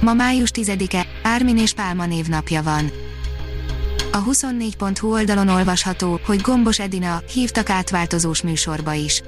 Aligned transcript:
Ma 0.00 0.14
május 0.14 0.50
10-e, 0.54 1.06
Ármin 1.22 1.58
és 1.58 1.72
Pálma 1.72 2.06
névnapja 2.06 2.62
van. 2.62 2.90
A 4.12 4.24
24.hu 4.24 5.12
oldalon 5.12 5.48
olvasható, 5.48 6.20
hogy 6.24 6.40
Gombos 6.40 6.78
Edina 6.78 7.22
hívtak 7.32 7.70
átváltozós 7.70 8.42
műsorba 8.42 8.92
is. 8.92 9.22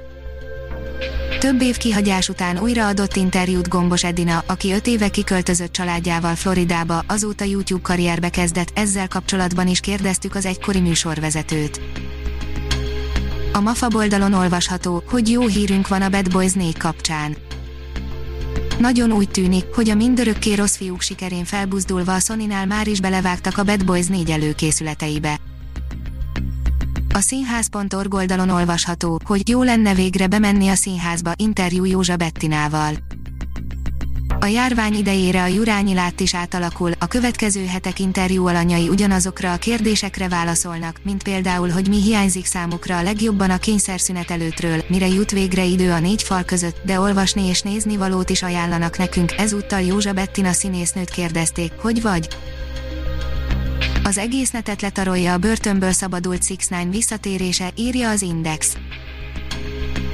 Több 1.39 1.63
év 1.63 1.77
kihagyás 1.77 2.29
után 2.29 2.59
újra 2.59 2.87
adott 2.87 3.17
interjút 3.17 3.69
Gombos 3.69 4.05
Edina, 4.05 4.45
aki 4.47 4.73
5 4.73 4.87
éve 4.87 5.09
kiköltözött 5.09 5.73
családjával 5.73 6.35
Floridába, 6.35 7.05
azóta 7.07 7.45
YouTube 7.45 7.83
karrierbe 7.83 8.29
kezdett, 8.29 8.79
ezzel 8.79 9.09
kapcsolatban 9.09 9.69
is 9.69 9.81
kérdeztük 9.81 10.35
az 10.35 10.47
egykori 10.47 10.81
műsorvezetőt. 10.81 11.81
A 13.53 13.61
MAFA 13.61 13.89
oldalon 13.95 14.33
olvasható, 14.33 15.03
hogy 15.07 15.31
jó 15.31 15.47
hírünk 15.47 15.89
van 15.89 16.03
a 16.03 16.09
Bad 16.09 16.31
Boys 16.31 16.53
4 16.53 16.77
kapcsán. 16.77 17.37
Nagyon 18.83 19.13
úgy 19.13 19.31
tűnik, 19.31 19.65
hogy 19.75 19.91
a 19.91 19.95
mindörökké 19.95 20.53
rossz 20.53 20.77
fiúk 20.77 21.01
sikerén 21.01 21.45
felbuzdulva 21.45 22.15
a 22.15 22.19
Sonynál 22.19 22.67
már 22.67 22.87
is 22.87 23.01
belevágtak 23.01 23.59
a 23.59 23.63
Bad 23.63 23.85
Boys 23.85 24.07
4 24.07 24.31
előkészületeibe. 24.31 25.41
A 27.15 27.21
színház.org 27.21 28.15
oldalon 28.15 28.49
olvasható, 28.49 29.21
hogy 29.25 29.49
jó 29.49 29.63
lenne 29.63 29.95
végre 29.95 30.27
bemenni 30.27 30.69
a 30.69 30.75
színházba 30.75 31.33
interjú 31.37 31.85
Józsa 31.85 32.17
Bettinával. 32.17 32.95
A 34.43 34.47
járvány 34.47 34.95
idejére 34.95 35.43
a 35.43 35.47
Jurányi 35.47 35.95
lát 35.95 36.21
is 36.21 36.35
átalakul, 36.35 36.93
a 36.99 37.07
következő 37.07 37.67
hetek 37.67 37.99
interjú 37.99 38.47
alanyai 38.47 38.89
ugyanazokra 38.89 39.53
a 39.53 39.57
kérdésekre 39.57 40.29
válaszolnak, 40.29 41.01
mint 41.03 41.23
például, 41.23 41.69
hogy 41.69 41.89
mi 41.89 42.03
hiányzik 42.03 42.45
számukra 42.45 42.97
a 42.97 43.03
legjobban 43.03 43.51
a 43.51 43.59
kényszerszünet 43.59 44.31
előttről, 44.31 44.85
mire 44.89 45.07
jut 45.07 45.31
végre 45.31 45.65
idő 45.65 45.91
a 45.91 45.99
négy 45.99 46.23
fal 46.23 46.43
között, 46.43 46.81
de 46.85 47.01
olvasni 47.01 47.47
és 47.49 47.61
nézni 47.61 47.97
valót 47.97 48.31
is 48.31 48.43
ajánlanak 48.43 48.99
nekünk, 48.99 49.33
ezúttal 49.33 49.81
Józsa 49.81 50.13
Bettina 50.13 50.53
színésznőt 50.53 51.11
kérdezték, 51.11 51.73
hogy 51.73 52.03
vagy? 52.03 52.29
Az 54.05 54.19
egész 54.19 54.51
netet 54.51 54.83
letarolja 54.83 55.33
a 55.33 55.39
börtönből 55.39 55.93
szabadult 55.93 56.47
6 56.71 56.85
visszatérése, 56.91 57.71
írja 57.77 58.11
az 58.11 58.23
Index 58.23 58.77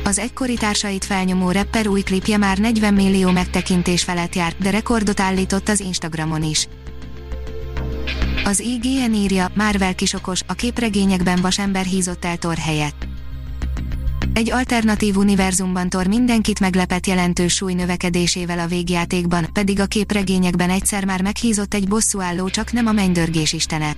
az 0.09 0.19
egykori 0.19 0.55
társait 0.55 1.05
felnyomó 1.05 1.51
rapper 1.51 1.87
új 1.87 2.01
klipje 2.01 2.37
már 2.37 2.59
40 2.59 2.95
millió 2.95 3.31
megtekintés 3.31 4.03
felett 4.03 4.34
jár, 4.34 4.55
de 4.59 4.70
rekordot 4.70 5.20
állított 5.20 5.69
az 5.69 5.81
Instagramon 5.81 6.42
is. 6.42 6.69
Az 8.45 8.61
IGN 8.61 9.12
írja, 9.12 9.50
Marvel 9.55 9.95
kisokos, 9.95 10.41
a 10.47 10.53
képregényekben 10.53 11.41
vasember 11.41 11.84
hízott 11.84 12.25
el 12.25 12.37
Thor 12.37 12.56
helyett. 12.56 13.06
Egy 14.33 14.50
alternatív 14.50 15.17
univerzumban 15.17 15.89
Thor 15.89 16.06
mindenkit 16.06 16.61
meglepett 16.61 17.06
jelentős 17.06 17.55
súly 17.55 17.75
növekedésével 17.75 18.59
a 18.59 18.67
végjátékban, 18.67 19.47
pedig 19.53 19.81
a 19.81 19.87
képregényekben 19.87 20.70
egyszer 20.70 21.05
már 21.05 21.22
meghízott 21.22 21.75
egy 21.75 21.89
bosszúálló 21.89 22.48
csak 22.48 22.72
nem 22.72 22.87
a 22.87 22.93
mennydörgés 22.93 23.53
istene. 23.53 23.97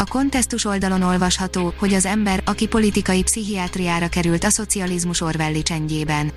A 0.00 0.04
kontesztus 0.04 0.64
oldalon 0.64 1.02
olvasható, 1.02 1.74
hogy 1.78 1.94
az 1.94 2.04
ember, 2.04 2.42
aki 2.44 2.66
politikai 2.66 3.22
pszichiátriára 3.22 4.08
került 4.08 4.44
a 4.44 4.50
szocializmus 4.50 5.20
Orwelli 5.20 5.62
csendjében. 5.62 6.32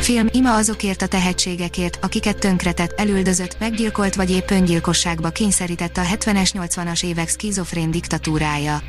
Film 0.00 0.28
ima 0.32 0.54
azokért 0.54 1.02
a 1.02 1.06
tehetségekért, 1.06 1.98
akiket 2.04 2.38
tönkretett, 2.38 3.00
elüldözött, 3.00 3.56
meggyilkolt 3.58 4.14
vagy 4.14 4.30
épp 4.30 4.50
öngyilkosságba 4.50 5.30
kényszerített 5.30 5.96
a 5.96 6.02
70-es 6.02 6.50
80-as 6.52 7.04
évek 7.04 7.28
skizofrén 7.28 7.90
diktatúrája. 7.90 8.82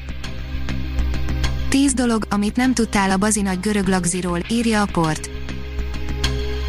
Tíz 1.69 1.93
dolog, 1.93 2.25
amit 2.29 2.55
nem 2.55 2.73
tudtál 2.73 3.11
a 3.11 3.17
bazinagy 3.17 3.59
görög 3.59 3.87
lagziról, 3.87 4.39
írja 4.49 4.81
a 4.81 4.87
port. 4.91 5.34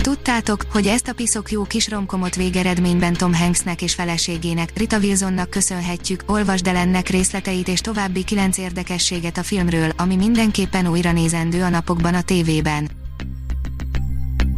Tudtátok, 0.06 0.64
hogy 0.70 0.86
ezt 0.86 1.08
a 1.08 1.12
piszok 1.12 1.50
jó 1.50 1.62
kis 1.62 1.88
romkomot 1.88 2.34
végeredményben 2.34 3.12
Tom 3.12 3.34
Hanksnek 3.34 3.82
és 3.82 3.94
feleségének, 3.94 4.76
Rita 4.76 4.98
Wilsonnak 4.98 5.50
köszönhetjük, 5.50 6.22
olvasd 6.26 6.66
el 6.66 6.76
ennek 6.76 7.08
részleteit 7.08 7.68
és 7.68 7.80
további 7.80 8.24
kilenc 8.24 8.58
érdekességet 8.58 9.38
a 9.38 9.42
filmről, 9.42 9.92
ami 9.96 10.16
mindenképpen 10.16 10.86
újra 10.86 11.12
nézendő 11.12 11.62
a 11.62 11.68
napokban 11.68 12.14
a 12.14 12.22
tévében. 12.22 12.90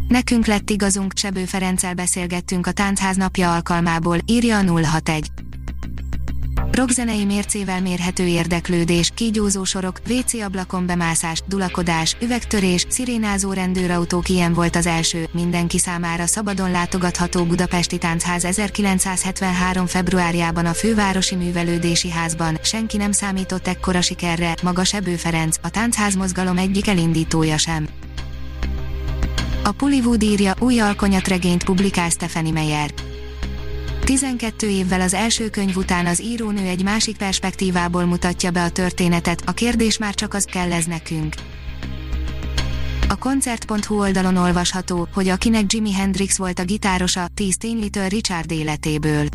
Nekünk 0.07 0.45
lett 0.45 0.69
igazunk, 0.69 1.13
Csebő 1.13 1.45
Ferenccel 1.45 1.93
beszélgettünk 1.93 2.67
a 2.67 2.71
Táncház 2.71 3.15
napja 3.15 3.53
alkalmából, 3.53 4.17
írja 4.25 4.57
a 4.57 4.83
061 4.83 5.31
rockzenei 6.79 7.25
mércével 7.25 7.81
mérhető 7.81 8.25
érdeklődés, 8.25 9.11
kígyózó 9.15 9.63
sorok, 9.63 9.99
WC 10.09 10.33
ablakon 10.33 10.85
bemászás, 10.85 11.43
dulakodás, 11.47 12.15
üvegtörés, 12.21 12.85
szirénázó 12.89 13.53
rendőrautók 13.53 14.29
ilyen 14.29 14.53
volt 14.53 14.75
az 14.75 14.85
első, 14.85 15.29
mindenki 15.31 15.77
számára 15.77 16.25
szabadon 16.25 16.71
látogatható 16.71 17.43
Budapesti 17.43 17.97
Táncház 17.97 18.45
1973. 18.45 19.85
februárjában 19.85 20.65
a 20.65 20.73
Fővárosi 20.73 21.35
Művelődési 21.35 22.09
Házban, 22.09 22.57
senki 22.63 22.97
nem 22.97 23.11
számított 23.11 23.67
ekkora 23.67 24.01
sikerre, 24.01 24.55
maga 24.63 24.83
Sebő 24.83 25.15
Ferenc, 25.15 25.55
a 25.61 25.69
táncház 25.69 26.15
mozgalom 26.15 26.57
egyik 26.57 26.87
elindítója 26.87 27.57
sem. 27.57 27.87
A 29.63 29.71
Pullywood 29.71 30.23
írja, 30.23 30.53
új 30.59 30.79
alkonyatregényt 30.79 31.63
publikál 31.63 32.09
Stephanie 32.09 32.51
Meyer. 32.51 33.08
12 34.09 34.69
évvel 34.69 35.01
az 35.01 35.13
első 35.13 35.49
könyv 35.49 35.75
után 35.75 36.05
az 36.05 36.21
írónő 36.21 36.65
egy 36.65 36.83
másik 36.83 37.17
perspektívából 37.17 38.05
mutatja 38.05 38.51
be 38.51 38.63
a 38.63 38.69
történetet, 38.69 39.41
a 39.45 39.51
kérdés 39.51 39.97
már 39.97 40.13
csak 40.13 40.33
az 40.33 40.43
kell 40.43 40.71
ez 40.71 40.85
nekünk. 40.85 41.33
A 43.09 43.15
koncert.hu 43.15 43.99
oldalon 43.99 44.35
olvasható, 44.35 45.07
hogy 45.13 45.27
akinek 45.27 45.73
Jimi 45.73 45.93
Hendrix 45.93 46.37
volt 46.37 46.59
a 46.59 46.63
gitárosa, 46.63 47.27
10 47.33 47.57
ténylitől 47.57 48.07
Richard 48.07 48.51
életéből. 48.51 49.25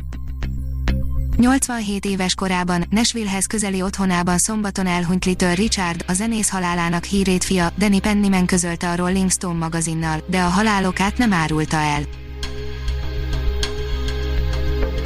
87 1.36 2.04
éves 2.04 2.34
korában, 2.34 2.84
Nashvillehez 2.90 3.46
közeli 3.46 3.82
otthonában 3.82 4.38
szombaton 4.38 4.86
elhunyt 4.86 5.24
Little 5.24 5.54
Richard, 5.54 6.04
a 6.06 6.12
zenész 6.12 6.48
halálának 6.48 7.04
hírét 7.04 7.44
fia, 7.44 7.72
Danny 7.78 8.00
Pennyman 8.00 8.46
közölte 8.46 8.90
a 8.90 8.96
Rolling 8.96 9.30
Stone 9.30 9.58
magazinnal, 9.58 10.24
de 10.26 10.42
a 10.42 10.48
halálokát 10.48 11.18
nem 11.18 11.32
árulta 11.32 11.76
el. 11.76 12.23